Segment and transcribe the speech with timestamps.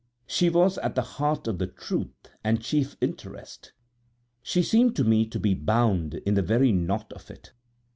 [0.25, 2.09] She was at the heart of the truth
[2.43, 3.71] and chief interest;
[4.41, 7.53] she seemed to me to be bound in the very knot of it.